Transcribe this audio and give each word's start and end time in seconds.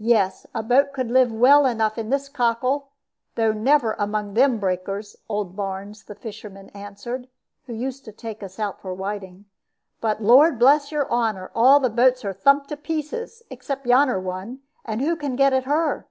"Yes, 0.00 0.46
a 0.52 0.64
boat 0.64 0.92
could 0.92 1.12
live 1.12 1.30
well 1.30 1.64
enough 1.64 1.96
in 1.96 2.10
this 2.10 2.28
cockle, 2.28 2.88
though 3.36 3.52
never 3.52 3.94
among 3.96 4.34
them 4.34 4.58
breakers," 4.58 5.14
old 5.28 5.54
Barnes, 5.54 6.02
the 6.02 6.16
fisherman, 6.16 6.70
answered, 6.70 7.28
who 7.66 7.72
used 7.72 8.04
to 8.06 8.10
take 8.12 8.42
us 8.42 8.58
out 8.58 8.80
for 8.80 8.92
whiting; 8.92 9.44
"but 10.00 10.20
Lord 10.20 10.58
bless 10.58 10.90
your 10.90 11.08
honor, 11.08 11.52
all 11.54 11.78
the 11.78 11.88
boats 11.88 12.24
are 12.24 12.32
thumped 12.32 12.68
to 12.70 12.76
pieces, 12.76 13.44
except 13.48 13.86
yonner 13.86 14.18
one, 14.20 14.58
and 14.84 15.00
who 15.00 15.14
can 15.14 15.36
get 15.36 15.52
at 15.52 15.62
her?" 15.66 16.08